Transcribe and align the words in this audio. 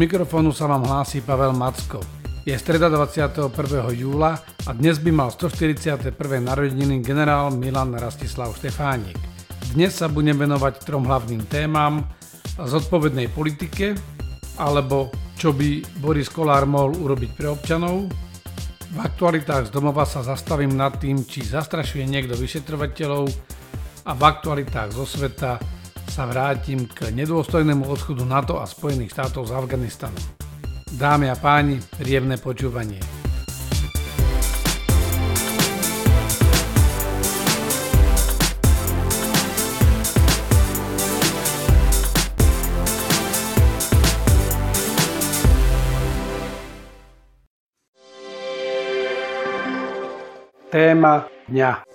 mikrofónu 0.00 0.48
sa 0.48 0.64
vám 0.64 0.88
hlási 0.88 1.20
Pavel 1.20 1.52
Macko. 1.52 2.00
Je 2.48 2.56
streda 2.56 2.88
21. 2.88 3.52
júla 3.92 4.32
a 4.64 4.70
dnes 4.72 4.96
by 4.96 5.12
mal 5.12 5.28
141. 5.28 6.16
narodeniny 6.40 7.04
generál 7.04 7.52
Milan 7.52 7.92
Rastislav 7.92 8.56
Štefánik. 8.56 9.20
Dnes 9.76 10.00
sa 10.00 10.08
budem 10.08 10.40
venovať 10.40 10.88
trom 10.88 11.04
hlavným 11.04 11.44
témam 11.52 12.00
zodpovednej 12.56 13.28
politike, 13.28 13.92
alebo 14.56 15.12
čo 15.36 15.52
by 15.52 16.00
Boris 16.00 16.32
Kolár 16.32 16.64
mohol 16.64 16.96
urobiť 16.96 17.36
pre 17.36 17.52
občanov. 17.52 18.08
V 18.96 18.98
aktualitách 19.04 19.68
z 19.68 19.70
domova 19.76 20.08
sa 20.08 20.24
zastavím 20.24 20.80
nad 20.80 20.96
tým, 20.96 21.28
či 21.28 21.44
zastrašuje 21.44 22.08
niekto 22.08 22.40
vyšetrovateľov 22.40 23.28
a 24.08 24.16
v 24.16 24.22
aktualitách 24.24 24.96
zo 24.96 25.04
sveta 25.04 25.60
sa 26.08 26.24
vrátim 26.24 26.88
k 26.88 27.12
nedôstojnému 27.12 27.84
odchodu 27.84 28.24
NATO 28.24 28.62
a 28.62 28.64
Spojených 28.64 29.12
štátov 29.12 29.50
z 29.50 29.52
Afganistanu. 29.52 30.20
Dámy 30.94 31.28
a 31.28 31.36
páni, 31.36 31.82
príjemné 31.98 32.38
počúvanie. 32.38 33.02
Téma 50.70 51.26
dňa. 51.50 51.89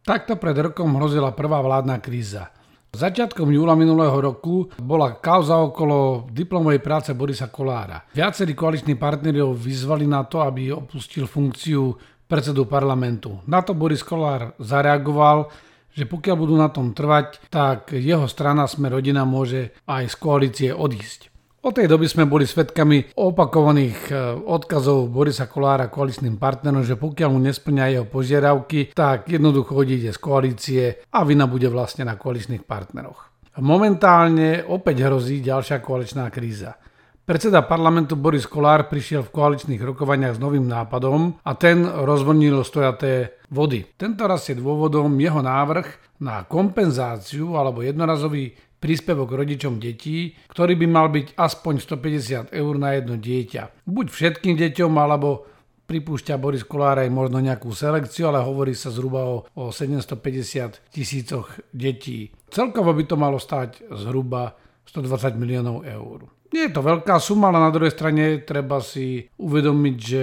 Takto 0.00 0.40
pred 0.40 0.56
rokom 0.56 0.96
hrozila 0.96 1.36
prvá 1.36 1.60
vládna 1.60 2.00
kríza. 2.00 2.48
Začiatkom 2.90 3.52
júla 3.54 3.78
minulého 3.78 4.16
roku 4.18 4.66
bola 4.80 5.14
kauza 5.20 5.60
okolo 5.60 6.26
diplomovej 6.32 6.80
práce 6.82 7.14
Borisa 7.14 7.46
Kolára. 7.46 8.02
Viacerí 8.16 8.56
koaliční 8.56 8.98
partneri 8.98 9.38
ho 9.38 9.54
vyzvali 9.54 10.10
na 10.10 10.26
to, 10.26 10.42
aby 10.42 10.72
opustil 10.74 11.30
funkciu 11.30 11.94
predsedu 12.26 12.64
parlamentu. 12.64 13.38
Na 13.46 13.62
to 13.62 13.76
Boris 13.76 14.02
Kolár 14.02 14.56
zareagoval, 14.58 15.52
že 15.94 16.06
pokiaľ 16.06 16.36
budú 16.38 16.54
na 16.56 16.70
tom 16.70 16.94
trvať, 16.94 17.42
tak 17.50 17.92
jeho 17.94 18.24
strana 18.30 18.66
Sme 18.66 18.88
rodina 18.88 19.22
môže 19.28 19.74
aj 19.86 20.10
z 20.10 20.14
koalície 20.16 20.70
odísť. 20.74 21.30
Od 21.60 21.76
tej 21.76 21.92
doby 21.92 22.08
sme 22.08 22.24
boli 22.24 22.48
svedkami 22.48 23.20
opakovaných 23.20 23.98
e, 24.08 24.12
odkazov 24.48 25.12
Borisa 25.12 25.44
Kolára 25.44 25.92
koaličným 25.92 26.40
partnerom, 26.40 26.80
že 26.80 26.96
pokiaľ 26.96 27.28
mu 27.28 27.36
nesplňa 27.36 27.84
jeho 27.92 28.06
požiadavky, 28.08 28.96
tak 28.96 29.28
jednoducho 29.28 29.76
odíde 29.76 30.08
z 30.08 30.18
koalície 30.24 30.82
a 31.12 31.20
vina 31.20 31.44
bude 31.44 31.68
vlastne 31.68 32.08
na 32.08 32.16
koaličných 32.16 32.64
partneroch. 32.64 33.28
Momentálne 33.60 34.64
opäť 34.64 35.04
hrozí 35.04 35.44
ďalšia 35.44 35.84
koaličná 35.84 36.32
kríza. 36.32 36.80
Predseda 37.28 37.60
parlamentu 37.68 38.16
Boris 38.16 38.48
Kolár 38.48 38.88
prišiel 38.88 39.20
v 39.28 39.34
koaličných 39.36 39.84
rokovaniach 39.84 40.40
s 40.40 40.42
novým 40.42 40.64
nápadom 40.64 41.44
a 41.44 41.52
ten 41.60 41.84
rozvonil 41.84 42.64
stojaté 42.64 43.36
vody. 43.52 43.84
Tento 44.00 44.24
raz 44.24 44.48
je 44.48 44.56
dôvodom 44.56 45.12
jeho 45.20 45.44
návrh 45.44 46.16
na 46.24 46.40
kompenzáciu 46.48 47.60
alebo 47.60 47.84
jednorazový 47.84 48.56
príspevok 48.80 49.36
rodičom 49.36 49.76
detí, 49.76 50.34
ktorý 50.48 50.74
by 50.80 50.86
mal 50.88 51.12
byť 51.12 51.36
aspoň 51.36 51.74
150 51.84 52.56
eur 52.56 52.74
na 52.80 52.96
jedno 52.96 53.20
dieťa. 53.20 53.84
Buď 53.84 54.06
všetkým 54.08 54.56
deťom, 54.56 54.92
alebo 54.96 55.46
pripúšťa 55.90 56.38
Boris 56.38 56.62
Kolár 56.62 57.02
aj 57.02 57.10
možno 57.10 57.42
nejakú 57.42 57.68
selekciu, 57.74 58.30
ale 58.30 58.46
hovorí 58.46 58.78
sa 58.78 58.94
zhruba 58.94 59.26
o, 59.26 59.36
o 59.58 59.74
750 59.74 60.94
tisícoch 60.94 61.58
detí. 61.74 62.30
Celkovo 62.48 62.94
by 62.94 63.04
to 63.04 63.16
malo 63.18 63.42
stať 63.42 63.84
zhruba 63.90 64.54
120 64.86 65.34
miliónov 65.34 65.82
eur. 65.82 66.30
Nie 66.50 66.66
je 66.66 66.74
to 66.74 66.82
veľká 66.82 67.14
suma, 67.22 67.54
ale 67.54 67.62
na 67.62 67.70
druhej 67.70 67.94
strane 67.94 68.42
treba 68.42 68.82
si 68.82 69.22
uvedomiť, 69.38 69.96
že 70.02 70.22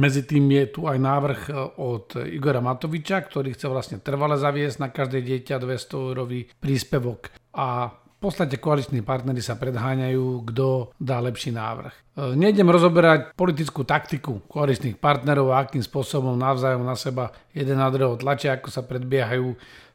medzi 0.00 0.24
tým 0.24 0.48
je 0.48 0.64
tu 0.72 0.88
aj 0.88 0.96
návrh 0.96 1.40
od 1.76 2.16
Igora 2.32 2.64
Matoviča, 2.64 3.20
ktorý 3.20 3.52
chce 3.52 3.68
vlastne 3.68 4.00
trvale 4.00 4.40
zaviesť 4.40 4.80
na 4.80 4.88
každé 4.88 5.20
dieťa 5.20 5.60
200 5.60 6.00
eurový 6.00 6.48
príspevok 6.56 7.28
a 7.52 7.92
podstate 8.26 8.58
koaliční 8.58 9.06
partnery 9.06 9.38
sa 9.38 9.54
predháňajú, 9.54 10.42
kto 10.50 10.90
dá 10.98 11.22
lepší 11.22 11.54
návrh. 11.54 11.94
E, 11.94 12.00
nejdem 12.34 12.66
rozoberať 12.66 13.38
politickú 13.38 13.86
taktiku 13.86 14.42
koaličných 14.50 14.98
partnerov 14.98 15.54
a 15.54 15.62
akým 15.62 15.80
spôsobom 15.80 16.34
navzájom 16.34 16.82
na 16.82 16.98
seba 16.98 17.30
jeden 17.54 17.78
na 17.78 17.86
druhého 17.86 18.18
tlačia, 18.18 18.58
ako 18.58 18.68
sa 18.74 18.82
predbiehajú 18.82 19.46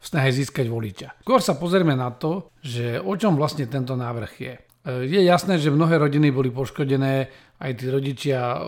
v 0.02 0.06
snahe 0.06 0.32
získať 0.32 0.72
voliča. 0.72 1.20
Skôr 1.28 1.44
sa 1.44 1.60
pozrieme 1.60 1.94
na 1.94 2.10
to, 2.16 2.48
že 2.64 3.04
o 3.04 3.14
čom 3.20 3.36
vlastne 3.36 3.68
tento 3.68 4.00
návrh 4.00 4.34
je. 4.40 4.54
E, 4.56 4.62
je 5.12 5.20
jasné, 5.28 5.60
že 5.60 5.68
mnohé 5.68 6.00
rodiny 6.00 6.32
boli 6.32 6.48
poškodené, 6.50 7.28
aj 7.60 7.72
tí 7.78 7.86
rodičia 7.92 8.40
e, 8.40 8.60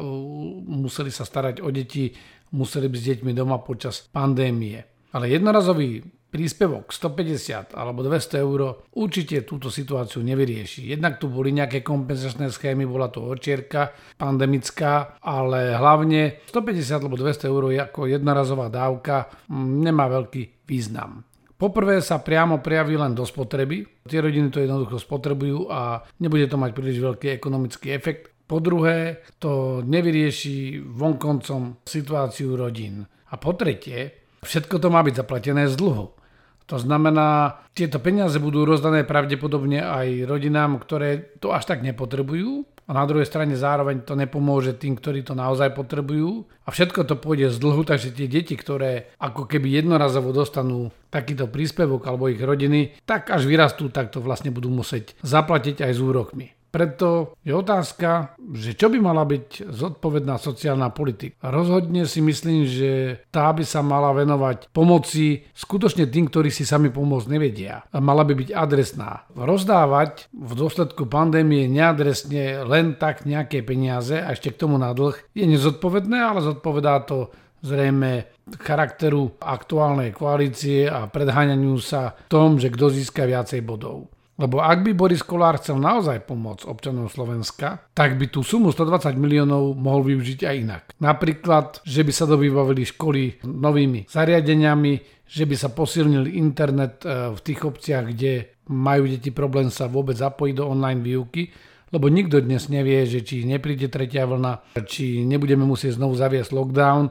museli 0.68 1.10
sa 1.10 1.24
starať 1.24 1.64
o 1.64 1.72
deti, 1.72 2.12
museli 2.54 2.92
byť 2.92 3.00
s 3.00 3.08
deťmi 3.16 3.32
doma 3.32 3.64
počas 3.64 4.06
pandémie. 4.12 4.84
Ale 5.14 5.30
jednorazový 5.30 6.04
príspevok 6.34 6.90
150 6.90 7.78
alebo 7.78 8.02
200 8.02 8.42
eur 8.42 8.90
určite 8.98 9.46
túto 9.46 9.70
situáciu 9.70 10.26
nevyrieši. 10.26 10.90
Jednak 10.90 11.22
tu 11.22 11.30
boli 11.30 11.54
nejaké 11.54 11.86
kompenzačné 11.86 12.50
schémy, 12.50 12.90
bola 12.90 13.14
to 13.14 13.22
očierka 13.22 13.94
pandemická, 14.18 15.22
ale 15.22 15.78
hlavne 15.78 16.42
150 16.50 17.06
alebo 17.06 17.22
200 17.22 17.54
eur 17.54 17.64
ako 17.86 18.10
jednorazová 18.10 18.74
dávka 18.74 19.30
mm, 19.46 19.86
nemá 19.86 20.10
veľký 20.10 20.66
význam. 20.66 21.22
Poprvé 21.54 22.02
sa 22.02 22.20
priamo 22.20 22.60
prejaví 22.60 22.98
len 22.98 23.14
do 23.14 23.24
spotreby. 23.24 24.04
Tie 24.10 24.20
rodiny 24.20 24.50
to 24.50 24.60
jednoducho 24.60 25.00
spotrebujú 25.00 25.70
a 25.70 26.02
nebude 26.20 26.50
to 26.50 26.58
mať 26.60 26.76
príliš 26.76 27.00
veľký 27.00 27.40
ekonomický 27.40 27.94
efekt. 27.96 28.34
Po 28.44 28.60
druhé, 28.60 29.24
to 29.40 29.80
nevyrieši 29.88 30.84
vonkoncom 30.84 31.80
situáciu 31.88 32.60
rodín. 32.60 33.08
A 33.32 33.40
po 33.40 33.56
tretie, 33.56 34.28
všetko 34.44 34.76
to 34.84 34.92
má 34.92 35.00
byť 35.08 35.24
zaplatené 35.24 35.72
z 35.72 35.80
dlhu. 35.80 36.23
To 36.72 36.80
znamená, 36.80 37.60
tieto 37.76 38.00
peniaze 38.00 38.40
budú 38.40 38.64
rozdané 38.64 39.04
pravdepodobne 39.04 39.84
aj 39.84 40.30
rodinám, 40.30 40.80
ktoré 40.80 41.36
to 41.44 41.52
až 41.52 41.68
tak 41.68 41.84
nepotrebujú 41.84 42.64
a 42.84 42.92
na 42.92 43.04
druhej 43.08 43.28
strane 43.28 43.56
zároveň 43.56 44.04
to 44.04 44.16
nepomôže 44.16 44.76
tým, 44.76 45.00
ktorí 45.00 45.24
to 45.24 45.36
naozaj 45.36 45.72
potrebujú 45.72 46.44
a 46.68 46.70
všetko 46.72 47.08
to 47.08 47.16
pôjde 47.16 47.52
z 47.52 47.58
dlhu, 47.60 47.84
takže 47.88 48.12
tie 48.12 48.28
deti, 48.28 48.60
ktoré 48.60 49.16
ako 49.20 49.48
keby 49.48 49.72
jednorazovo 49.72 50.36
dostanú 50.36 50.92
takýto 51.08 51.48
príspevok 51.48 52.04
alebo 52.08 52.28
ich 52.28 52.44
rodiny, 52.44 53.00
tak 53.08 53.32
až 53.32 53.48
vyrastú, 53.48 53.88
tak 53.88 54.12
to 54.12 54.20
vlastne 54.20 54.52
budú 54.52 54.68
musieť 54.68 55.16
zaplatiť 55.24 55.84
aj 55.84 55.92
s 55.96 56.00
úrokmi. 56.00 56.48
Preto 56.74 57.38
je 57.46 57.54
otázka, 57.54 58.34
že 58.58 58.74
čo 58.74 58.90
by 58.90 58.98
mala 58.98 59.30
byť 59.30 59.70
zodpovedná 59.70 60.42
sociálna 60.42 60.90
politika. 60.90 61.54
Rozhodne 61.54 62.10
si 62.10 62.18
myslím, 62.26 62.66
že 62.66 63.22
tá 63.30 63.54
by 63.54 63.62
sa 63.62 63.86
mala 63.86 64.10
venovať 64.10 64.74
pomoci 64.74 65.46
skutočne 65.54 66.10
tým, 66.10 66.34
ktorí 66.34 66.50
si 66.50 66.66
sami 66.66 66.90
pomôcť 66.90 67.30
nevedia. 67.30 67.86
A 67.94 68.02
mala 68.02 68.26
by 68.26 68.34
byť 68.34 68.50
adresná. 68.58 69.30
Rozdávať 69.38 70.34
v 70.34 70.52
dôsledku 70.58 71.06
pandémie 71.06 71.70
neadresne 71.70 72.66
len 72.66 72.98
tak 72.98 73.30
nejaké 73.30 73.62
peniaze 73.62 74.18
a 74.18 74.34
ešte 74.34 74.50
k 74.50 74.66
tomu 74.66 74.82
na 74.82 74.98
dlh 74.98 75.14
je 75.38 75.46
nezodpovedné, 75.46 76.18
ale 76.18 76.42
zodpovedá 76.42 77.06
to 77.06 77.30
zrejme 77.62 78.28
charakteru 78.60 79.38
aktuálnej 79.40 80.10
koalície 80.10 80.90
a 80.90 81.06
predháňaniu 81.06 81.78
sa 81.78 82.18
tom, 82.28 82.58
že 82.58 82.74
kto 82.74 82.92
získa 82.92 83.30
viacej 83.30 83.62
bodov. 83.62 84.12
Lebo 84.44 84.60
ak 84.60 84.84
by 84.84 84.92
Boris 84.92 85.24
Kolár 85.24 85.56
chcel 85.56 85.80
naozaj 85.80 86.28
pomôcť 86.28 86.68
občanom 86.68 87.08
Slovenska, 87.08 87.88
tak 87.96 88.20
by 88.20 88.28
tú 88.28 88.44
sumu 88.44 88.76
120 88.76 89.16
miliónov 89.16 89.72
mohol 89.72 90.04
využiť 90.12 90.40
aj 90.44 90.56
inak. 90.60 90.84
Napríklad, 91.00 91.80
že 91.88 92.04
by 92.04 92.12
sa 92.12 92.28
dobývali 92.28 92.84
školy 92.84 93.48
novými 93.48 94.12
zariadeniami, 94.12 95.24
že 95.24 95.48
by 95.48 95.56
sa 95.56 95.72
posilnil 95.72 96.28
internet 96.28 97.08
e, 97.08 97.32
v 97.32 97.40
tých 97.40 97.64
obciach, 97.64 98.12
kde 98.12 98.60
majú 98.68 99.08
deti 99.08 99.32
problém 99.32 99.72
sa 99.72 99.88
vôbec 99.88 100.20
zapojiť 100.20 100.56
do 100.60 100.68
online 100.68 101.00
výuky, 101.00 101.48
lebo 101.96 102.12
nikto 102.12 102.44
dnes 102.44 102.68
nevie, 102.68 103.08
že 103.08 103.24
či 103.24 103.48
nepríde 103.48 103.88
tretia 103.88 104.28
vlna, 104.28 104.76
či 104.84 105.24
nebudeme 105.24 105.64
musieť 105.64 105.96
znovu 105.96 106.20
zaviesť 106.20 106.52
lockdown, 106.52 107.04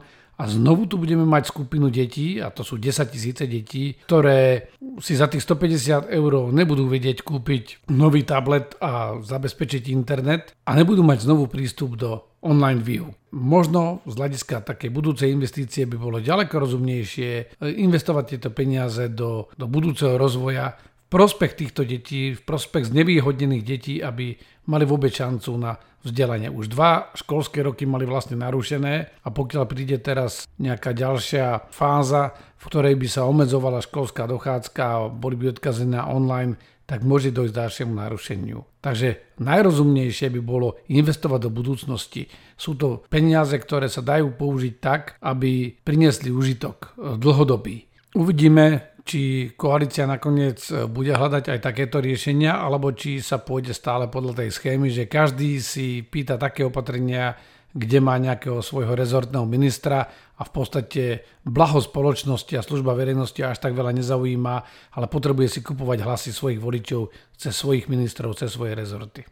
a 0.42 0.50
znovu 0.50 0.90
tu 0.90 0.98
budeme 0.98 1.22
mať 1.22 1.54
skupinu 1.54 1.86
detí, 1.86 2.42
a 2.42 2.50
to 2.50 2.66
sú 2.66 2.74
10 2.74 3.14
tisíce 3.14 3.46
detí, 3.46 3.94
ktoré 4.10 4.74
si 4.98 5.14
za 5.14 5.30
tých 5.30 5.46
150 5.46 6.10
eur 6.10 6.50
nebudú 6.50 6.90
vedieť 6.90 7.22
kúpiť 7.22 7.86
nový 7.94 8.26
tablet 8.26 8.74
a 8.82 9.22
zabezpečiť 9.22 9.94
internet 9.94 10.58
a 10.66 10.74
nebudú 10.74 11.06
mať 11.06 11.30
znovu 11.30 11.46
prístup 11.46 11.94
do 11.94 12.26
online 12.42 12.82
view. 12.82 13.14
Možno 13.30 14.02
z 14.02 14.18
hľadiska 14.18 14.66
takej 14.66 14.90
budúcej 14.90 15.30
investície 15.30 15.86
by 15.86 15.94
bolo 15.94 16.18
ďaleko 16.18 16.58
rozumnejšie 16.58 17.62
investovať 17.62 18.24
tieto 18.34 18.50
peniaze 18.50 19.14
do, 19.14 19.46
do 19.54 19.70
budúceho 19.70 20.18
rozvoja 20.18 20.74
prospech 21.12 21.52
týchto 21.52 21.84
detí, 21.84 22.32
v 22.32 22.40
prospech 22.40 22.88
znevýhodnených 22.88 23.64
detí, 23.68 24.00
aby 24.00 24.40
mali 24.64 24.84
vôbec 24.88 25.12
šancu 25.12 25.60
na 25.60 25.76
vzdelanie. 26.00 26.48
Už 26.48 26.72
dva 26.72 27.12
školské 27.12 27.60
roky 27.60 27.84
mali 27.84 28.08
vlastne 28.08 28.40
narušené 28.40 29.22
a 29.22 29.28
pokiaľ 29.28 29.64
príde 29.68 30.00
teraz 30.00 30.48
nejaká 30.56 30.96
ďalšia 30.96 31.68
fáza, 31.68 32.32
v 32.56 32.64
ktorej 32.64 32.94
by 32.96 33.08
sa 33.12 33.28
obmedzovala 33.28 33.84
školská 33.84 34.24
dochádzka 34.24 34.82
a 34.82 34.96
boli 35.12 35.36
by 35.36 35.52
odkazené 35.52 36.00
online, 36.00 36.56
tak 36.88 37.06
môže 37.06 37.30
dojsť 37.30 37.54
ďalšiemu 37.54 37.92
narušeniu. 37.94 38.58
Takže 38.82 39.38
najrozumnejšie 39.38 40.28
by 40.34 40.40
bolo 40.42 40.76
investovať 40.90 41.40
do 41.46 41.50
budúcnosti. 41.54 42.26
Sú 42.58 42.74
to 42.74 43.06
peniaze, 43.06 43.54
ktoré 43.54 43.86
sa 43.86 44.02
dajú 44.02 44.34
použiť 44.34 44.74
tak, 44.82 45.16
aby 45.22 45.78
priniesli 45.86 46.34
užitok 46.34 46.98
dlhodobý. 46.98 47.86
Uvidíme, 48.12 48.91
či 49.02 49.52
koalícia 49.58 50.06
nakoniec 50.06 50.62
e, 50.70 50.86
bude 50.86 51.10
hľadať 51.14 51.44
aj 51.52 51.58
takéto 51.58 51.98
riešenia, 51.98 52.62
alebo 52.62 52.94
či 52.94 53.18
sa 53.18 53.42
pôjde 53.42 53.74
stále 53.74 54.06
podľa 54.06 54.46
tej 54.46 54.50
schémy, 54.54 54.88
že 54.90 55.10
každý 55.10 55.58
si 55.58 56.06
pýta 56.06 56.38
také 56.38 56.62
opatrenia, 56.62 57.34
kde 57.72 57.98
má 58.04 58.20
nejakého 58.20 58.60
svojho 58.60 58.92
rezortného 58.92 59.48
ministra 59.48 60.06
a 60.36 60.42
v 60.44 60.50
podstate 60.52 61.02
blaho 61.42 61.80
spoločnosti 61.80 62.52
a 62.54 62.62
služba 62.62 62.92
verejnosti 62.92 63.40
až 63.40 63.58
tak 63.58 63.72
veľa 63.72 63.96
nezaujíma, 63.96 64.54
ale 64.92 65.06
potrebuje 65.08 65.48
si 65.48 65.60
kupovať 65.64 65.98
hlasy 66.04 66.30
svojich 66.30 66.60
voličov 66.60 67.08
cez 67.34 67.52
svojich 67.56 67.88
ministrov, 67.88 68.36
cez 68.36 68.52
svoje 68.52 68.76
rezorty. 68.76 69.24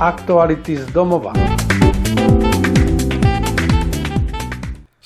Aktuality 0.00 0.80
z 0.80 0.86
domova. 0.92 1.32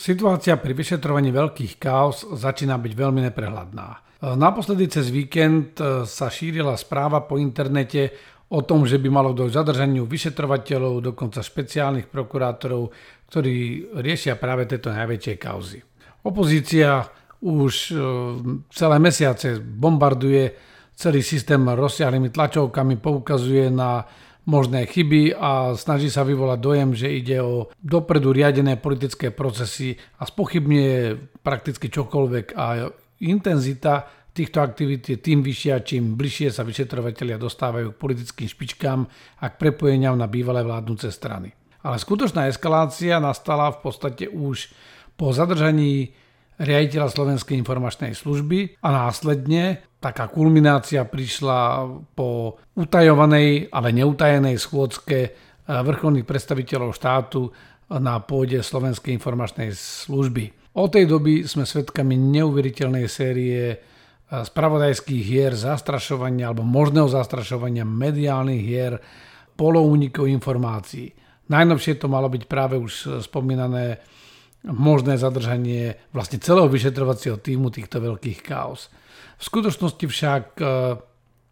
Situácia 0.05 0.61
pri 0.61 0.77
vyšetrovaní 0.77 1.33
veľkých 1.33 1.81
chaos 1.81 2.29
začína 2.29 2.77
byť 2.77 2.93
veľmi 2.93 3.25
neprehľadná. 3.25 4.21
Naposledy 4.37 4.93
cez 4.93 5.09
víkend 5.09 5.81
e, 5.81 6.05
sa 6.05 6.29
šírila 6.29 6.77
správa 6.77 7.25
po 7.25 7.41
internete 7.41 8.13
o 8.53 8.61
tom, 8.61 8.85
že 8.85 9.01
by 9.01 9.09
malo 9.09 9.33
dojsť 9.33 9.57
zadržaniu 9.57 10.05
vyšetrovateľov, 10.05 11.09
dokonca 11.09 11.41
špeciálnych 11.41 12.13
prokurátorov, 12.13 12.93
ktorí 13.33 13.57
riešia 13.97 14.37
práve 14.37 14.69
tieto 14.69 14.93
najväčšie 14.93 15.35
kauzy. 15.41 15.81
Opozícia 16.21 17.09
už 17.41 17.73
e, 17.73 17.95
celé 18.77 18.97
mesiace 19.01 19.57
bombarduje 19.57 20.53
celý 20.93 21.25
systém 21.25 21.65
rozsiahlými 21.65 22.29
tlačovkami, 22.29 23.01
poukazuje 23.01 23.73
na 23.73 24.05
možné 24.45 24.85
chyby 24.85 25.33
a 25.35 25.73
snaží 25.77 26.13
sa 26.13 26.25
vyvolať 26.25 26.59
dojem, 26.61 26.91
že 26.93 27.09
ide 27.09 27.41
o 27.41 27.73
dopredu 27.81 28.33
riadené 28.33 28.77
politické 28.77 29.33
procesy 29.33 29.97
a 30.21 30.29
spochybňuje 30.29 30.97
prakticky 31.41 31.89
čokoľvek 31.89 32.47
a 32.57 32.93
intenzita 33.25 34.05
týchto 34.35 34.61
aktivít 34.61 35.09
je 35.09 35.19
tým 35.23 35.41
vyššia, 35.41 35.87
čím 35.87 36.19
bližšie 36.19 36.51
sa 36.51 36.67
vyšetrovateľia 36.67 37.39
dostávajú 37.39 37.95
k 37.95 38.01
politickým 38.01 38.49
špičkám 38.51 39.01
a 39.41 39.45
k 39.49 39.55
prepojeniam 39.55 40.19
na 40.19 40.27
bývalé 40.27 40.67
vládnúce 40.67 41.09
strany. 41.15 41.55
Ale 41.85 42.01
skutočná 42.01 42.51
eskalácia 42.51 43.23
nastala 43.23 43.71
v 43.71 43.79
podstate 43.81 44.25
už 44.27 44.73
po 45.15 45.31
zadržaní 45.31 46.11
riaditeľa 46.59 47.11
Slovenskej 47.11 47.59
informačnej 47.59 48.15
služby 48.15 48.79
a 48.83 48.89
následne 48.91 49.83
taká 49.99 50.29
kulminácia 50.29 51.03
prišla 51.09 51.89
po 52.13 52.61
utajovanej, 52.77 53.73
ale 53.73 53.97
neutajenej 53.97 54.61
schôdzke 54.61 55.19
eh, 55.25 55.31
vrcholných 55.67 56.29
predstaviteľov 56.29 56.93
štátu 56.93 57.49
na 57.89 58.21
pôde 58.21 58.61
Slovenskej 58.61 59.17
informačnej 59.17 59.73
služby. 59.75 60.75
Od 60.75 60.91
tej 60.91 61.07
doby 61.07 61.47
sme 61.47 61.65
svedkami 61.65 62.15
neuveriteľnej 62.15 63.07
série 63.09 63.63
eh, 63.73 63.79
spravodajských 64.31 65.23
hier, 65.25 65.53
zastrašovania 65.57 66.53
alebo 66.53 66.63
možného 66.63 67.09
zastrašovania 67.09 67.89
mediálnych 67.89 68.63
hier, 68.63 68.95
polounikov 69.55 70.27
informácií. 70.27 71.15
Najnovšie 71.45 72.01
to 72.01 72.09
malo 72.09 72.27
byť 72.27 72.43
práve 72.49 72.75
už 72.81 73.23
spomínané 73.23 74.01
možné 74.65 75.21
zadržanie 75.21 76.01
vlastne 76.17 76.41
celého 76.41 76.67
vyšetrovacieho 76.73 77.37
týmu 77.37 77.69
týchto 77.69 78.01
veľkých 78.01 78.41
chaos. 78.49 78.89
V 79.37 79.43
skutočnosti 79.45 80.05
však 80.09 80.45
e, 80.57 80.65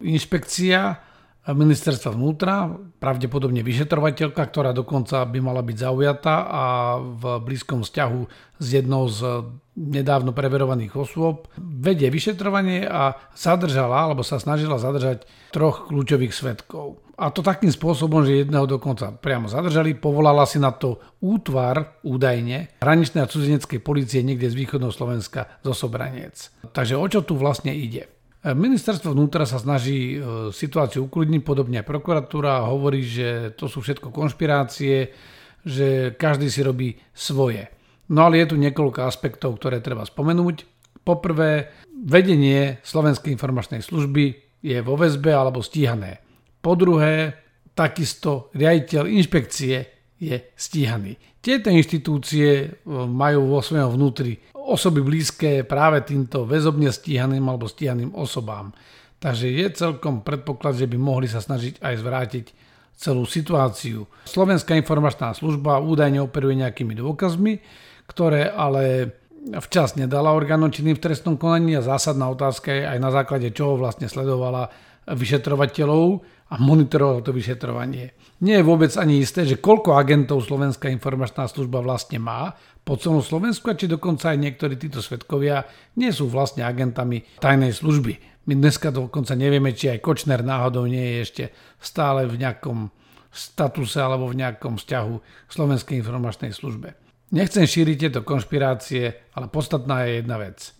inšpekcia 0.02 1.12
ministerstva 1.42 2.14
vnútra, 2.14 2.70
pravdepodobne 3.02 3.66
vyšetrovateľka, 3.66 4.46
ktorá 4.46 4.70
dokonca 4.70 5.26
by 5.26 5.38
mala 5.42 5.58
byť 5.66 5.74
zaujatá 5.74 6.36
a 6.46 6.62
v 7.02 7.22
blízkom 7.42 7.82
vzťahu 7.82 8.20
s 8.62 8.66
jednou 8.70 9.10
z 9.10 9.50
nedávno 9.74 10.30
preverovaných 10.30 10.94
osôb, 10.94 11.50
vedie 11.58 12.14
vyšetrovanie 12.14 12.86
a 12.86 13.18
zadržala, 13.34 14.06
alebo 14.06 14.22
sa 14.22 14.38
snažila 14.38 14.78
zadržať 14.78 15.26
troch 15.50 15.90
kľúčových 15.90 16.30
svetkov. 16.30 17.02
A 17.22 17.30
to 17.30 17.38
takým 17.38 17.70
spôsobom, 17.70 18.26
že 18.26 18.42
jedného 18.42 18.66
dokonca 18.66 19.14
priamo 19.14 19.46
zadržali, 19.46 19.94
povolala 19.94 20.42
si 20.42 20.58
na 20.58 20.74
to 20.74 20.98
útvar 21.22 22.02
údajne 22.02 22.82
hraničnej 22.82 23.22
a 23.22 23.30
cudzineckej 23.30 23.78
policie 23.78 24.26
niekde 24.26 24.50
z 24.50 24.58
východného 24.58 24.90
Slovenska 24.90 25.62
zo 25.62 25.70
Sobranec. 25.70 26.50
Takže 26.74 26.98
o 26.98 27.06
čo 27.06 27.22
tu 27.22 27.38
vlastne 27.38 27.70
ide? 27.70 28.10
Ministerstvo 28.42 29.14
vnútra 29.14 29.46
sa 29.46 29.62
snaží 29.62 30.18
e, 30.18 30.50
situáciu 30.50 31.06
ukludniť, 31.06 31.46
podobne 31.46 31.78
aj 31.78 31.86
prokuratúra 31.86 32.66
hovorí, 32.66 33.06
že 33.06 33.54
to 33.54 33.70
sú 33.70 33.78
všetko 33.78 34.10
konšpirácie, 34.10 35.14
že 35.62 36.18
každý 36.18 36.50
si 36.50 36.58
robí 36.66 36.98
svoje. 37.14 37.70
No 38.10 38.26
ale 38.26 38.42
je 38.42 38.50
tu 38.50 38.56
niekoľko 38.58 39.06
aspektov, 39.06 39.62
ktoré 39.62 39.78
treba 39.78 40.02
spomenúť. 40.02 40.66
Poprvé, 41.06 41.70
vedenie 41.86 42.82
Slovenskej 42.82 43.30
informačnej 43.30 43.78
služby 43.78 44.58
je 44.66 44.78
vo 44.82 44.98
väzbe 44.98 45.30
alebo 45.30 45.62
stíhané. 45.62 46.18
Po 46.62 46.78
druhé, 46.78 47.34
takisto 47.74 48.54
riaditeľ 48.54 49.10
inšpekcie 49.10 49.74
je 50.22 50.36
stíhaný. 50.54 51.18
Tieto 51.42 51.74
inštitúcie 51.74 52.48
e, 52.62 52.66
majú 52.94 53.50
vo 53.50 53.58
svojom 53.58 53.98
vnútri 53.98 54.38
osoby 54.54 55.02
blízke 55.02 55.66
práve 55.66 56.06
týmto 56.06 56.46
väzobne 56.46 56.94
stíhaným 56.94 57.42
alebo 57.42 57.66
stíhaným 57.66 58.14
osobám. 58.14 58.70
Takže 59.18 59.50
je 59.50 59.66
celkom 59.74 60.22
predpoklad, 60.22 60.78
že 60.78 60.86
by 60.86 60.96
mohli 60.98 61.26
sa 61.26 61.42
snažiť 61.42 61.82
aj 61.82 61.94
zvrátiť 61.98 62.46
celú 62.94 63.26
situáciu. 63.26 64.06
Slovenská 64.30 64.78
informačná 64.78 65.34
služba 65.34 65.82
údajne 65.82 66.22
operuje 66.22 66.62
nejakými 66.62 66.94
dôkazmi, 66.94 67.58
ktoré 68.06 68.46
ale 68.46 69.14
včas 69.58 69.98
nedala 69.98 70.30
orgánom 70.30 70.70
činným 70.70 70.94
v 70.94 71.02
trestnom 71.02 71.34
konaní 71.34 71.74
a 71.74 71.82
zásadná 71.82 72.30
otázka 72.30 72.70
je 72.70 72.82
aj 72.86 72.98
na 73.02 73.10
základe 73.10 73.50
čoho 73.50 73.74
vlastne 73.74 74.06
sledovala 74.06 74.70
vyšetrovateľov 75.08 76.22
a 76.52 76.54
monitoroval 76.60 77.24
to 77.24 77.32
vyšetrovanie. 77.32 78.12
Nie 78.44 78.60
je 78.60 78.68
vôbec 78.68 78.92
ani 79.00 79.24
isté, 79.24 79.48
že 79.48 79.58
koľko 79.58 79.96
agentov 79.96 80.44
Slovenská 80.44 80.92
informačná 80.92 81.48
služba 81.48 81.80
vlastne 81.80 82.20
má 82.20 82.54
po 82.82 82.98
celom 82.98 83.22
Slovensku 83.24 83.70
a 83.70 83.78
či 83.78 83.88
dokonca 83.88 84.34
aj 84.34 84.38
niektorí 84.38 84.74
títo 84.76 85.00
svetkovia 85.00 85.64
nie 85.96 86.10
sú 86.12 86.28
vlastne 86.28 86.66
agentami 86.66 87.24
tajnej 87.40 87.72
služby. 87.72 88.46
My 88.50 88.58
dneska 88.58 88.90
dokonca 88.90 89.38
nevieme, 89.38 89.70
či 89.70 89.94
aj 89.94 90.02
Kočner 90.02 90.42
náhodou 90.42 90.84
nie 90.90 91.02
je 91.02 91.18
ešte 91.22 91.44
stále 91.78 92.26
v 92.26 92.42
nejakom 92.42 92.90
statuse 93.32 94.02
alebo 94.02 94.28
v 94.28 94.42
nejakom 94.42 94.76
vzťahu 94.76 95.14
Slovenskej 95.48 96.02
informačnej 96.02 96.52
službe. 96.52 96.98
Nechcem 97.32 97.64
šíriť 97.64 97.96
tieto 97.96 98.20
konšpirácie, 98.20 99.32
ale 99.32 99.46
podstatná 99.48 100.04
je 100.04 100.20
jedna 100.20 100.36
vec. 100.36 100.76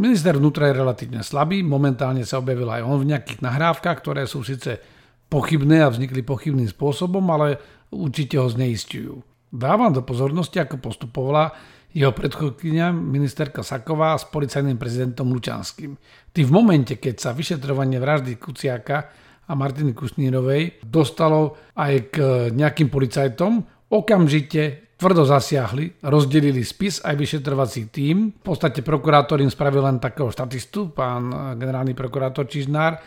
Minister 0.00 0.40
vnútra 0.40 0.72
je 0.72 0.80
relatívne 0.80 1.20
slabý, 1.20 1.60
momentálne 1.60 2.24
sa 2.24 2.40
objavil 2.40 2.68
aj 2.70 2.82
on 2.82 2.96
v 3.04 3.12
nejakých 3.12 3.44
nahrávkach, 3.44 4.00
ktoré 4.00 4.24
sú 4.24 4.40
síce 4.40 4.80
pochybné 5.28 5.84
a 5.84 5.92
vznikli 5.92 6.24
pochybným 6.24 6.68
spôsobom, 6.68 7.24
ale 7.28 7.60
určite 7.92 8.40
ho 8.40 8.48
zneistujú. 8.48 9.20
Dávam 9.52 9.92
do 9.92 10.00
pozornosti, 10.00 10.56
ako 10.56 10.80
postupovala 10.80 11.52
jeho 11.92 12.08
predchodkynia 12.08 12.88
ministerka 12.88 13.60
Saková 13.60 14.16
s 14.16 14.24
policajným 14.32 14.80
prezidentom 14.80 15.28
Lučanským. 15.28 15.92
Ty 16.32 16.40
v 16.40 16.50
momente, 16.50 16.96
keď 16.96 17.14
sa 17.20 17.30
vyšetrovanie 17.36 18.00
vraždy 18.00 18.40
Kuciaka 18.40 19.12
a 19.44 19.52
Martiny 19.52 19.92
Kusnírovej 19.92 20.80
dostalo 20.88 21.60
aj 21.76 21.94
k 22.08 22.16
nejakým 22.56 22.88
policajtom, 22.88 23.60
okamžite 23.92 24.91
tvrdo 25.02 25.26
zasiahli, 25.26 26.06
rozdelili 26.06 26.62
spis 26.62 27.02
aj 27.02 27.18
vyšetrovací 27.18 27.90
tím. 27.90 28.30
V 28.38 28.54
podstate 28.54 28.86
prokurátor 28.86 29.42
im 29.42 29.50
spravil 29.50 29.82
len 29.82 29.98
takého 29.98 30.30
štatistu, 30.30 30.94
pán 30.94 31.58
generálny 31.58 31.90
prokurátor 31.90 32.46
Čižnár, 32.46 33.02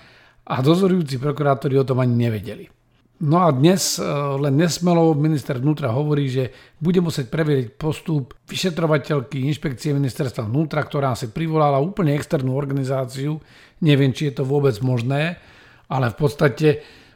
a 0.45 0.55
dozorujúci 0.59 1.15
prokurátori 1.15 1.79
o 1.79 1.87
tom 1.87 2.03
ani 2.03 2.27
nevedeli. 2.27 2.67
No 3.15 3.39
a 3.39 3.47
dnes 3.55 3.95
e, 3.95 4.03
len 4.43 4.59
nesmelo 4.59 5.15
minister 5.15 5.55
vnútra 5.55 5.87
hovorí, 5.95 6.27
že 6.27 6.51
bude 6.83 6.99
musieť 6.99 7.31
preveriť 7.31 7.79
postup 7.79 8.35
vyšetrovateľky 8.43 9.47
inšpekcie 9.47 9.95
ministerstva 9.95 10.51
vnútra, 10.51 10.83
ktorá 10.83 11.15
si 11.15 11.31
privolala 11.31 11.79
úplne 11.79 12.11
externú 12.11 12.59
organizáciu. 12.59 13.39
Neviem, 13.79 14.11
či 14.11 14.27
je 14.29 14.43
to 14.43 14.43
vôbec 14.43 14.75
možné, 14.83 15.39
ale 15.87 16.11
v 16.11 16.17
podstate 16.19 16.67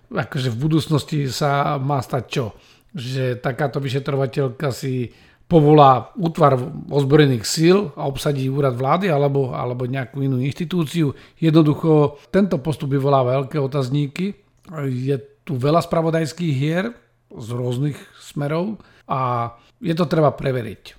akože 0.08 0.56
v 0.56 0.58
budúcnosti 0.58 1.20
sa 1.28 1.76
má 1.76 2.00
stať 2.00 2.24
čo? 2.32 2.46
Že 2.94 3.38
takáto 3.38 3.78
vyšetrovateľka 3.78 4.74
si 4.74 5.14
povolá 5.50 6.14
útvar 6.14 6.62
ozbrojených 6.94 7.44
síl 7.44 7.90
a 7.98 8.06
obsadí 8.06 8.46
úrad 8.46 8.78
vlády 8.78 9.10
alebo, 9.10 9.58
alebo 9.58 9.90
nejakú 9.90 10.22
inú 10.22 10.38
inštitúciu. 10.38 11.18
Jednoducho 11.42 12.22
tento 12.30 12.62
postup 12.62 12.94
vyvolá 12.94 13.26
veľké 13.26 13.58
otazníky. 13.58 14.38
Je 14.86 15.18
tu 15.42 15.58
veľa 15.58 15.82
spravodajských 15.82 16.54
hier 16.54 16.94
z 17.34 17.48
rôznych 17.50 17.98
smerov 18.22 18.78
a 19.10 19.54
je 19.82 19.98
to 19.98 20.06
treba 20.06 20.30
preveriť. 20.30 20.94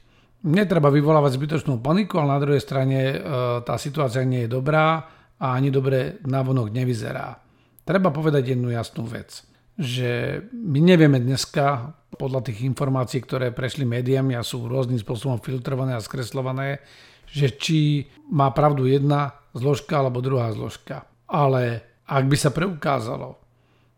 Netreba 0.51 0.91
vyvolávať 0.91 1.37
zbytočnú 1.37 1.79
paniku, 1.79 2.19
ale 2.19 2.35
na 2.35 2.43
druhej 2.43 2.65
strane 2.65 2.99
e, 2.99 3.17
tá 3.63 3.77
situácia 3.77 4.25
nie 4.25 4.49
je 4.49 4.55
dobrá 4.57 5.05
a 5.37 5.47
ani 5.53 5.71
dobre 5.71 6.19
navonok 6.25 6.73
nevyzerá. 6.73 7.39
Treba 7.85 8.09
povedať 8.09 8.57
jednu 8.57 8.73
jasnú 8.73 9.05
vec, 9.05 9.45
že 9.81 10.45
my 10.53 10.77
nevieme 10.77 11.17
dneska 11.17 11.97
podľa 12.21 12.53
tých 12.53 12.69
informácií, 12.69 13.25
ktoré 13.25 13.49
prešli 13.49 13.89
médiami 13.89 14.37
a 14.37 14.45
sú 14.45 14.69
rôznym 14.69 15.01
spôsobom 15.01 15.41
filtrované 15.41 15.97
a 15.97 16.05
skreslované, 16.05 16.85
že 17.25 17.49
či 17.57 18.05
má 18.29 18.53
pravdu 18.53 18.85
jedna 18.85 19.33
zložka 19.57 20.05
alebo 20.05 20.21
druhá 20.21 20.53
zložka. 20.53 21.09
Ale 21.25 21.81
ak 22.05 22.25
by 22.29 22.37
sa 22.37 22.53
preukázalo, 22.53 23.41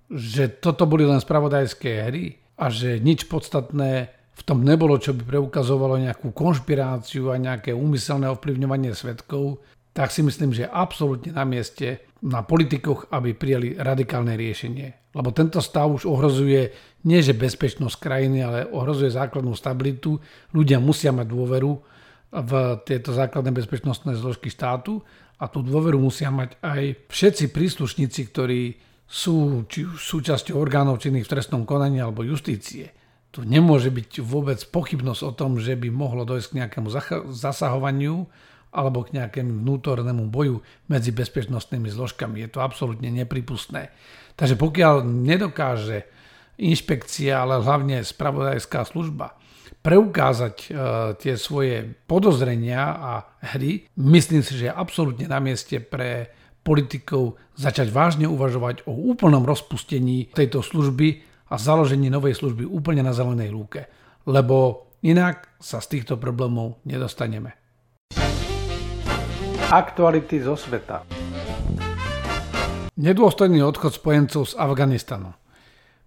že 0.07 0.47
toto 0.47 0.87
boli 0.87 1.03
len 1.03 1.19
spravodajské 1.19 1.91
hry 2.07 2.39
a 2.63 2.71
že 2.71 3.03
nič 3.03 3.27
podstatné 3.27 4.15
v 4.33 4.43
tom 4.47 4.63
nebolo, 4.63 5.03
čo 5.03 5.19
by 5.19 5.27
preukazovalo 5.27 5.99
nejakú 5.99 6.31
konšpiráciu 6.31 7.35
a 7.35 7.43
nejaké 7.43 7.75
úmyselné 7.75 8.31
ovplyvňovanie 8.31 8.95
svetkov, 8.95 9.67
tak 9.91 10.15
si 10.15 10.23
myslím, 10.23 10.55
že 10.55 10.71
absolútne 10.71 11.35
na 11.35 11.43
mieste 11.43 12.07
na 12.23 12.47
politikoch, 12.47 13.11
aby 13.11 13.35
prijali 13.35 13.75
radikálne 13.75 14.39
riešenie. 14.39 15.02
Lebo 15.13 15.29
tento 15.31 15.61
stav 15.61 15.93
už 15.93 16.09
ohrozuje 16.09 16.73
nie 17.05 17.21
že 17.21 17.37
bezpečnosť 17.37 17.97
krajiny, 18.01 18.39
ale 18.41 18.59
ohrozuje 18.65 19.13
základnú 19.13 19.53
stabilitu. 19.53 20.17
Ľudia 20.57 20.81
musia 20.81 21.13
mať 21.13 21.27
dôveru 21.29 21.73
v 22.33 22.53
tieto 22.89 23.13
základné 23.13 23.53
bezpečnostné 23.53 24.17
zložky 24.17 24.49
štátu 24.49 25.05
a 25.37 25.45
tú 25.53 25.61
dôveru 25.61 26.01
musia 26.01 26.33
mať 26.33 26.57
aj 26.65 27.13
všetci 27.13 27.53
príslušníci, 27.53 28.21
ktorí 28.33 28.81
sú 29.05 29.69
či 29.69 29.85
súčasťou 29.85 30.57
orgánov 30.57 31.05
činných 31.05 31.29
v 31.29 31.33
trestnom 31.37 31.69
konaní 31.69 32.01
alebo 32.01 32.25
justície. 32.25 32.97
Tu 33.29 33.45
nemôže 33.45 33.93
byť 33.93 34.25
vôbec 34.25 34.61
pochybnosť 34.65 35.23
o 35.29 35.33
tom, 35.37 35.61
že 35.61 35.77
by 35.77 35.93
mohlo 35.93 36.25
dojsť 36.25 36.49
k 36.49 36.57
nejakému 36.65 36.89
zasahovaniu 37.33 38.25
alebo 38.73 39.05
k 39.05 39.21
nejakému 39.21 39.63
vnútornému 39.63 40.33
boju 40.33 40.65
medzi 40.89 41.13
bezpečnostnými 41.13 41.93
zložkami. 41.93 42.41
Je 42.41 42.49
to 42.49 42.65
absolútne 42.65 43.13
nepripustné. 43.13 43.93
Takže 44.35 44.57
pokiaľ 44.57 45.05
nedokáže 45.05 46.09
inšpekcia, 46.57 47.45
ale 47.45 47.61
hlavne 47.61 48.01
spravodajská 48.01 48.89
služba 48.89 49.37
preukázať 49.83 50.57
e, 50.63 50.69
tie 51.19 51.35
svoje 51.35 51.91
podozrenia 52.07 52.83
a 52.97 53.13
hry, 53.57 53.91
myslím 53.99 54.41
si, 54.41 54.55
že 54.57 54.71
je 54.71 54.73
absolútne 54.73 55.27
na 55.27 55.43
mieste 55.43 55.83
pre 55.83 56.31
politikov 56.63 57.41
začať 57.59 57.91
vážne 57.91 58.31
uvažovať 58.31 58.87
o 58.87 58.95
úplnom 58.95 59.43
rozpustení 59.43 60.31
tejto 60.31 60.63
služby 60.63 61.27
a 61.51 61.59
založení 61.59 62.09
novej 62.09 62.39
služby 62.39 62.63
úplne 62.65 63.03
na 63.03 63.11
zelenej 63.11 63.51
lúke. 63.51 63.91
Lebo 64.25 64.87
inak 65.03 65.51
sa 65.59 65.83
z 65.83 65.99
týchto 65.99 66.15
problémov 66.17 66.79
nedostaneme. 66.87 67.62
Aktuality 69.73 70.37
zo 70.45 70.53
sveta. 70.53 71.01
Nedôstojný 73.01 73.65
odchod 73.65 73.97
spojencov 73.97 74.53
z 74.53 74.61
Afganistanu. 74.61 75.33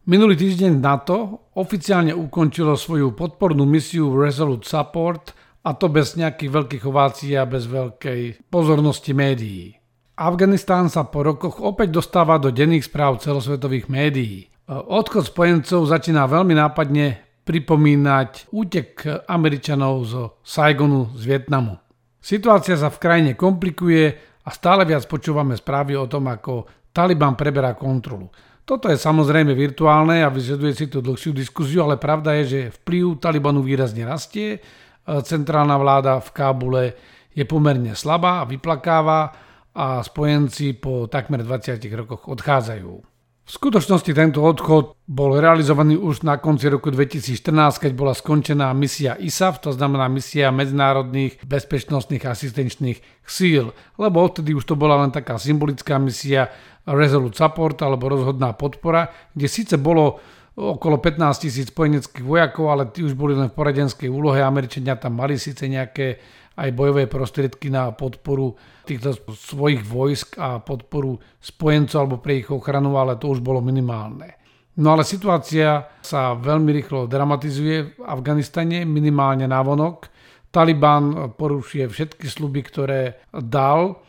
Minulý 0.05 0.38
týždeň 0.38 0.77
NATO 0.77 1.50
oficiálne 1.57 2.13
ukončilo 2.13 2.77
svoju 2.77 3.17
podpornú 3.17 3.65
misiu 3.65 4.13
Resolute 4.13 4.69
Support 4.69 5.34
a 5.65 5.74
to 5.74 5.89
bez 5.89 6.13
nejakých 6.13 6.53
veľkých 6.53 6.84
ovácií 6.86 7.34
a 7.34 7.50
bez 7.50 7.65
veľkej 7.65 8.53
pozornosti 8.53 9.17
médií. 9.17 9.74
Afganistán 10.13 10.93
sa 10.93 11.10
po 11.10 11.25
rokoch 11.25 11.57
opäť 11.57 11.89
dostáva 11.89 12.38
do 12.38 12.53
denných 12.53 12.86
správ 12.86 13.17
celosvetových 13.17 13.89
médií. 13.89 14.45
Odchod 14.69 15.25
spojencov 15.34 15.89
začína 15.89 16.29
veľmi 16.29 16.53
nápadne 16.53 17.17
pripomínať 17.41 18.53
útek 18.53 19.25
Američanov 19.25 20.05
zo 20.05 20.38
Saigonu 20.45 21.17
z 21.17 21.34
Vietnamu. 21.34 21.81
Situácia 22.25 22.74
sa 22.74 22.89
v 22.89 22.98
krajine 22.98 23.32
komplikuje 23.38 24.17
a 24.41 24.50
stále 24.50 24.82
viac 24.82 25.05
počúvame 25.05 25.53
správy 25.53 25.94
o 25.94 26.10
tom, 26.10 26.25
ako 26.25 26.65
Taliban 26.89 27.38
preberá 27.38 27.77
kontrolu. 27.77 28.34
Toto 28.65 28.89
je 28.89 28.98
samozrejme 28.98 29.53
virtuálne 29.53 30.25
a 30.25 30.34
vyžaduje 30.34 30.74
si 30.74 30.89
tu 30.89 31.05
dlhšiu 31.05 31.38
diskuziu, 31.38 31.86
ale 31.86 32.01
pravda 32.01 32.34
je, 32.41 32.44
že 32.50 32.74
vplyv 32.82 33.22
Talibanu 33.22 33.62
výrazne 33.62 34.10
rastie. 34.10 34.58
Centrálna 35.05 35.77
vláda 35.77 36.17
v 36.17 36.29
Kábule 36.34 36.84
je 37.29 37.46
pomerne 37.46 37.94
slabá 37.94 38.41
a 38.41 38.50
vyplakáva 38.50 39.29
a 39.77 40.01
spojenci 40.01 40.82
po 40.82 41.05
takmer 41.05 41.46
20 41.46 41.77
rokoch 41.94 42.25
odchádzajú. 42.25 43.14
V 43.45 43.51
skutočnosti 43.61 44.09
tento 44.09 44.41
odchod 44.41 44.97
bol 45.05 45.37
realizovaný 45.37 46.01
už 46.01 46.25
na 46.25 46.41
konci 46.41 46.65
roku 46.65 46.89
2014, 46.89 47.77
keď 47.77 47.91
bola 47.93 48.17
skončená 48.17 48.73
misia 48.73 49.13
ISAF, 49.21 49.61
to 49.61 49.69
znamená 49.69 50.09
misia 50.09 50.49
medzinárodných 50.49 51.45
bezpečnostných 51.45 52.25
asistenčných 52.25 53.05
síl, 53.21 53.69
lebo 54.01 54.17
odtedy 54.25 54.57
už 54.57 54.65
to 54.65 54.73
bola 54.73 54.97
len 55.05 55.13
taká 55.13 55.37
symbolická 55.37 56.01
misia 56.01 56.49
Resolute 56.89 57.37
Support 57.37 57.85
alebo 57.85 58.09
rozhodná 58.09 58.57
podpora, 58.57 59.13
kde 59.37 59.45
síce 59.45 59.77
bolo 59.77 60.17
okolo 60.57 60.97
15 60.97 61.45
tisíc 61.45 61.69
spojeneckých 61.69 62.25
vojakov, 62.25 62.73
ale 62.73 62.89
tí 62.89 63.05
už 63.05 63.13
boli 63.13 63.37
len 63.37 63.53
v 63.53 63.57
poradenskej 63.61 64.09
úlohe. 64.09 64.41
Američania 64.41 64.97
tam 64.97 65.21
mali 65.21 65.37
síce 65.37 65.69
nejaké 65.69 66.17
aj 66.55 66.69
bojové 66.71 67.05
prostriedky 67.12 67.67
na 67.67 67.91
podporu 67.91 68.55
týchto 68.88 69.15
svojich 69.31 69.83
vojsk 69.83 70.39
a 70.39 70.63
podporu 70.63 71.19
spojencov 71.39 72.00
alebo 72.00 72.17
pre 72.24 72.39
ich 72.39 72.50
ochranu, 72.51 72.95
ale 72.95 73.19
to 73.19 73.35
už 73.35 73.43
bolo 73.43 73.59
minimálne. 73.59 74.39
No 74.75 74.91
ale 74.91 75.07
situácia 75.07 75.88
sa 76.03 76.35
veľmi 76.35 76.71
rýchlo 76.75 77.07
dramatizuje 77.07 77.95
v 77.95 78.01
Afganistane, 78.03 78.83
minimálne 78.83 79.47
vonok. 79.47 80.12
Taliban 80.51 81.35
porušuje 81.35 81.88
všetky 81.88 82.27
sluby, 82.27 82.63
ktoré 82.63 83.24
dal 83.31 84.00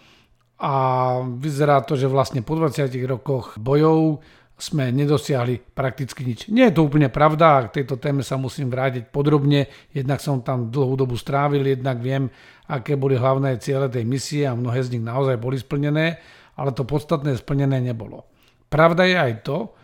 a 0.59 0.75
vyzerá 1.23 1.83
to, 1.83 1.95
že 1.95 2.11
vlastne 2.11 2.43
po 2.43 2.59
20 2.59 2.91
rokoch 3.07 3.59
bojov 3.59 4.23
sme 4.57 4.89
nedosiahli 4.89 5.77
prakticky 5.77 6.25
nič. 6.25 6.49
Nie 6.49 6.73
je 6.73 6.81
to 6.81 6.89
úplne 6.89 7.13
pravda 7.13 7.61
a 7.61 7.65
k 7.69 7.81
tejto 7.81 8.01
téme 8.01 8.25
sa 8.25 8.41
musím 8.41 8.73
vrátiť 8.73 9.13
podrobne. 9.13 9.69
Jednak 9.93 10.25
som 10.25 10.41
tam 10.41 10.73
dlhú 10.73 10.97
dobu 10.97 11.21
strávil, 11.21 11.61
jednak 11.61 12.01
viem, 12.01 12.33
aké 12.65 12.97
boli 12.97 13.21
hlavné 13.21 13.61
ciele 13.61 13.93
tej 13.93 14.09
misie 14.09 14.49
a 14.49 14.57
mnohé 14.57 14.81
z 14.81 14.97
nich 14.97 15.05
naozaj 15.05 15.37
boli 15.37 15.61
splnené, 15.61 16.17
ale 16.57 16.73
to 16.73 16.89
podstatné 16.89 17.37
splnené 17.37 17.85
nebolo. 17.85 18.25
Pravda 18.73 19.05
je 19.05 19.17
aj 19.21 19.33
to, 19.45 19.77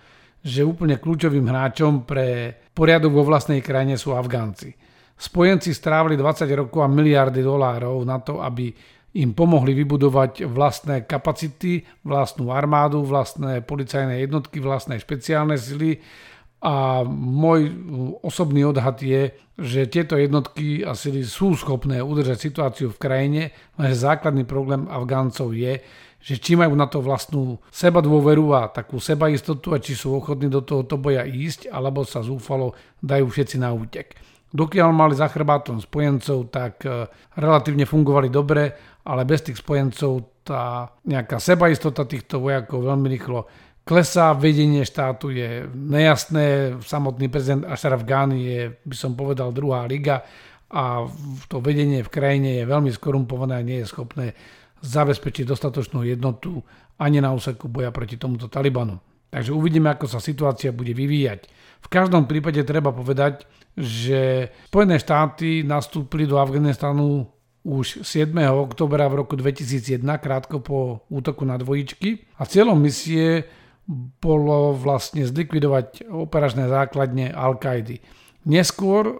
že 0.43 0.67
úplne 0.67 0.99
kľúčovým 0.99 1.47
hráčom 1.47 2.09
pre 2.09 2.57
poriadok 2.73 3.12
vo 3.12 3.29
vlastnej 3.29 3.61
krajine 3.61 4.00
sú 4.00 4.17
Afgánci. 4.17 4.75
Spojenci 5.14 5.71
strávili 5.71 6.19
20 6.19 6.49
rokov 6.67 6.83
a 6.83 6.91
miliardy 6.91 7.45
dolárov 7.45 8.02
na 8.02 8.19
to, 8.19 8.43
aby 8.43 8.75
im 9.12 9.37
pomohli 9.37 9.76
vybudovať 9.76 10.49
vlastné 10.49 11.04
kapacity, 11.04 11.85
vlastnú 12.04 12.49
armádu, 12.49 13.04
vlastné 13.04 13.61
policajné 13.61 14.25
jednotky, 14.25 14.61
vlastné 14.61 14.97
špeciálne 14.97 15.57
sily. 15.61 16.00
A 16.62 17.02
môj 17.11 17.75
osobný 18.23 18.62
odhad 18.62 19.02
je, 19.02 19.35
že 19.59 19.90
tieto 19.90 20.14
jednotky 20.14 20.87
a 20.87 20.95
sily 20.95 21.26
sú 21.26 21.59
schopné 21.59 21.99
udržať 21.99 22.38
situáciu 22.38 22.88
v 22.95 23.00
krajine, 23.02 23.42
lenže 23.76 24.07
základný 24.07 24.47
problém 24.47 24.87
Afgáncov 24.87 25.52
je, 25.52 25.83
že 26.23 26.38
či 26.38 26.54
majú 26.54 26.78
na 26.78 26.87
to 26.87 27.02
vlastnú 27.02 27.59
seba 27.66 27.99
dôveru 27.99 28.54
a 28.54 28.71
takú 28.71 29.02
sebaistotu 29.02 29.75
a 29.75 29.83
či 29.83 29.99
sú 29.99 30.14
ochotní 30.14 30.47
do 30.47 30.62
tohoto 30.62 30.95
boja 30.95 31.26
ísť, 31.26 31.66
alebo 31.66 32.07
sa 32.07 32.23
zúfalo 32.23 32.78
dajú 33.02 33.26
všetci 33.26 33.59
na 33.59 33.75
útek. 33.75 34.14
Dokiaľ 34.52 34.88
mali 34.95 35.16
za 35.16 35.33
chrbátom 35.33 35.81
spojencov, 35.81 36.52
tak 36.52 36.85
e, 36.85 37.09
relatívne 37.40 37.88
fungovali 37.88 38.28
dobre, 38.28 38.76
ale 39.02 39.23
bez 39.26 39.42
tých 39.42 39.59
spojencov 39.59 40.42
tá 40.42 40.90
nejaká 41.06 41.38
sebaistota 41.38 42.06
týchto 42.06 42.42
vojakov 42.42 42.87
veľmi 42.87 43.06
rýchlo 43.11 43.47
klesá. 43.82 44.35
Vedenie 44.35 44.87
štátu 44.87 45.35
je 45.35 45.66
nejasné, 45.71 46.78
samotný 46.82 47.26
prezident 47.30 47.66
Ashraf 47.66 48.06
Ghani 48.06 48.38
je, 48.42 48.61
by 48.82 48.97
som 48.97 49.18
povedal, 49.18 49.54
druhá 49.54 49.87
liga 49.87 50.23
a 50.73 51.04
to 51.52 51.61
vedenie 51.61 52.00
v 52.00 52.11
krajine 52.11 52.62
je 52.62 52.64
veľmi 52.64 52.90
skorumpované 52.94 53.61
a 53.61 53.66
nie 53.66 53.85
je 53.85 53.90
schopné 53.92 54.32
zabezpečiť 54.82 55.44
dostatočnú 55.47 56.02
jednotu 56.02 56.59
ani 56.99 57.23
na 57.23 57.30
úseku 57.30 57.71
boja 57.71 57.94
proti 57.94 58.18
tomuto 58.18 58.50
Talibanu. 58.50 58.99
Takže 59.32 59.54
uvidíme, 59.54 59.88
ako 59.88 60.06
sa 60.11 60.21
situácia 60.21 60.75
bude 60.76 60.92
vyvíjať. 60.92 61.49
V 61.82 61.88
každom 61.88 62.28
prípade 62.28 62.61
treba 62.68 62.92
povedať, 62.92 63.49
že 63.73 64.52
Spojené 64.68 65.00
štáty 65.00 65.64
nastúpili 65.64 66.28
do 66.28 66.37
Afganistanu 66.37 67.25
už 67.62 68.02
7. 68.02 68.35
oktobra 68.50 69.07
v 69.07 69.23
roku 69.23 69.38
2001, 69.38 70.02
krátko 70.19 70.59
po 70.59 71.07
útoku 71.07 71.47
na 71.47 71.54
dvojičky. 71.54 72.38
A 72.38 72.47
cieľom 72.47 72.75
misie 72.75 73.47
bolo 74.23 74.75
vlastne 74.75 75.23
zlikvidovať 75.26 76.11
operačné 76.11 76.66
základne 76.66 77.31
Al-Kaidy. 77.35 78.02
Neskôr 78.42 79.07
e, 79.07 79.14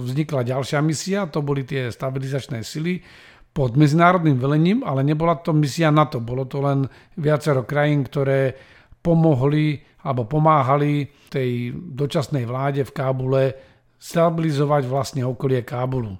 vznikla 0.00 0.48
ďalšia 0.48 0.80
misia, 0.80 1.28
to 1.28 1.44
boli 1.44 1.68
tie 1.68 1.92
stabilizačné 1.92 2.64
sily 2.64 3.04
pod 3.52 3.76
medzinárodným 3.76 4.40
velením, 4.40 4.80
ale 4.80 5.04
nebola 5.04 5.36
to 5.36 5.52
misia 5.52 5.92
NATO, 5.92 6.24
bolo 6.24 6.48
to 6.48 6.64
len 6.64 6.88
viacero 7.20 7.68
krajín, 7.68 8.08
ktoré 8.08 8.56
pomohli 9.04 9.84
alebo 10.08 10.24
pomáhali 10.24 11.12
tej 11.28 11.76
dočasnej 11.76 12.48
vláde 12.48 12.88
v 12.88 12.94
Kábule 12.96 13.42
stabilizovať 14.00 14.82
vlastne 14.88 15.22
okolie 15.28 15.60
Kábulu. 15.60 16.16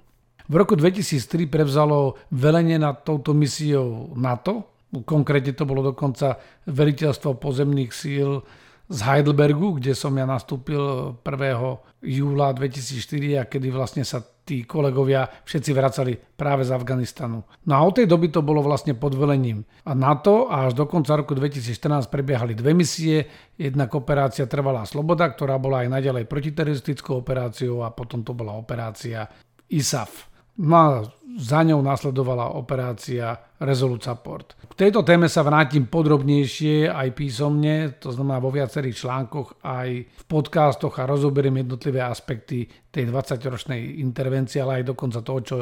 V 0.49 0.53
roku 0.59 0.75
2003 0.75 1.47
prevzalo 1.47 2.19
velenie 2.31 2.75
nad 2.75 3.03
touto 3.07 3.31
misiou 3.31 4.11
NATO, 4.19 4.73
konkrétne 5.07 5.55
to 5.55 5.63
bolo 5.63 5.81
dokonca 5.81 6.37
veliteľstvo 6.67 7.39
pozemných 7.39 7.91
síl 7.95 8.43
z 8.91 8.99
Heidelbergu, 8.99 9.79
kde 9.79 9.95
som 9.95 10.11
ja 10.13 10.27
nastúpil 10.27 11.15
1. 11.23 12.03
júla 12.03 12.51
2004 12.51 13.39
a 13.39 13.43
kedy 13.47 13.67
vlastne 13.71 14.03
sa 14.03 14.19
tí 14.43 14.67
kolegovia 14.67 15.23
všetci 15.47 15.71
vracali 15.71 16.13
práve 16.19 16.67
z 16.67 16.75
Afganistanu. 16.75 17.47
No 17.63 17.73
a 17.79 17.81
od 17.87 17.95
tej 17.95 18.11
doby 18.11 18.27
to 18.27 18.43
bolo 18.43 18.59
vlastne 18.59 18.91
pod 18.91 19.15
velením. 19.15 19.63
A 19.87 19.95
na 19.95 20.19
to 20.19 20.51
až 20.51 20.75
do 20.75 20.83
konca 20.83 21.15
roku 21.15 21.31
2014 21.31 22.11
prebiehali 22.11 22.51
dve 22.51 22.75
misie. 22.75 23.23
Jedna 23.55 23.87
operácia 23.87 24.43
Trvalá 24.43 24.83
sloboda, 24.83 25.31
ktorá 25.31 25.55
bola 25.55 25.87
aj 25.87 25.89
naďalej 25.89 26.27
protiteroristickou 26.27 27.23
operáciou 27.23 27.87
a 27.87 27.95
potom 27.95 28.19
to 28.19 28.35
bola 28.35 28.51
operácia 28.51 29.31
ISAF. 29.71 30.32
No 30.61 30.75
a 30.77 30.87
za 31.33 31.65
ňou 31.65 31.81
nasledovala 31.81 32.53
operácia 32.53 33.33
Resolute 33.57 34.05
Support. 34.05 34.69
K 34.69 34.73
tejto 34.77 35.01
téme 35.01 35.25
sa 35.25 35.41
vrátim 35.41 35.89
podrobnejšie 35.89 36.93
aj 36.93 37.09
písomne, 37.17 37.97
to 37.97 38.13
znamená 38.13 38.37
vo 38.37 38.53
viacerých 38.53 38.93
článkoch, 38.93 39.65
aj 39.65 39.89
v 40.05 40.23
podcastoch 40.29 40.93
a 41.01 41.09
rozoberiem 41.09 41.65
jednotlivé 41.65 42.05
aspekty 42.05 42.69
tej 42.93 43.09
20-ročnej 43.09 43.97
intervencie, 44.01 44.61
ale 44.61 44.81
aj 44.81 44.93
dokonca 44.93 45.25
toho, 45.25 45.39
čo 45.41 45.55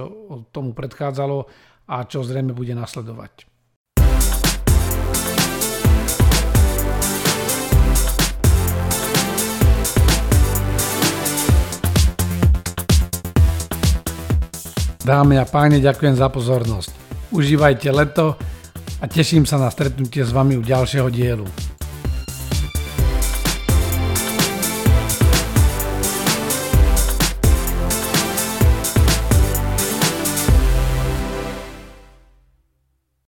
tomu 0.51 0.75
predchádzalo 0.75 1.37
a 1.87 1.95
čo 2.03 2.23
zrejme 2.23 2.51
bude 2.51 2.75
nasledovať. 2.75 3.50
Dámy 15.01 15.41
a 15.41 15.49
páni, 15.49 15.81
ďakujem 15.81 16.13
za 16.13 16.29
pozornosť. 16.29 16.93
Užívajte 17.33 17.89
leto 17.89 18.37
a 19.01 19.09
teším 19.09 19.49
sa 19.49 19.57
na 19.57 19.73
stretnutie 19.73 20.21
s 20.21 20.29
vami 20.29 20.53
u 20.53 20.61
ďalšieho 20.61 21.09
dielu. 21.09 21.70